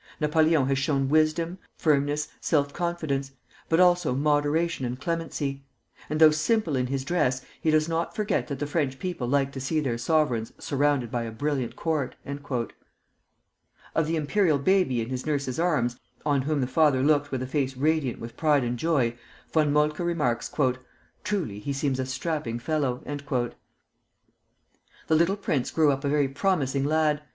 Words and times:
Napoleon 0.19 0.65
has 0.65 0.79
shown 0.79 1.09
wisdom, 1.09 1.59
firmness, 1.77 2.29
self 2.39 2.73
confidence, 2.73 3.33
but 3.69 3.79
also 3.79 4.15
moderation 4.15 4.83
and 4.83 4.99
clemency; 4.99 5.63
and 6.09 6.19
though 6.19 6.31
simple 6.31 6.75
in 6.75 6.87
his 6.87 7.05
dress, 7.05 7.43
he 7.61 7.69
does 7.69 7.87
not 7.87 8.15
forget 8.15 8.47
that 8.47 8.57
the 8.57 8.65
French 8.65 8.97
people 8.97 9.27
like 9.27 9.51
to 9.51 9.59
see 9.59 9.79
their 9.79 9.99
sovereigns 9.99 10.53
surrounded 10.57 11.11
by 11.11 11.21
a 11.21 11.31
brilliant 11.31 11.75
court." 11.75 12.15
Of 13.93 14.07
the 14.07 14.15
imperial 14.15 14.57
baby 14.57 15.01
in 15.01 15.09
his 15.11 15.27
nurse's 15.27 15.59
arms, 15.59 15.99
on 16.25 16.41
whom 16.41 16.61
the 16.61 16.65
father 16.65 17.03
looked 17.03 17.29
with 17.31 17.43
a 17.43 17.47
face 17.47 17.77
radiant 17.77 18.19
with 18.19 18.35
pride 18.35 18.63
and 18.63 18.79
joy, 18.79 19.15
Von 19.53 19.71
Moltke 19.71 19.99
remarks: 20.01 20.51
"Truly, 21.23 21.59
he 21.59 21.73
seems 21.73 21.99
a 21.99 22.07
strapping 22.07 22.57
fellow." 22.57 23.03
The 23.05 23.53
little 25.09 25.37
prince 25.37 25.69
grew 25.69 25.91
up 25.91 26.03
a 26.03 26.09
very 26.09 26.27
promising 26.27 26.85
lad. 26.85 27.21